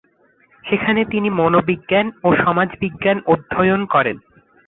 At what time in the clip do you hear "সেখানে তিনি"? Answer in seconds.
0.65-1.29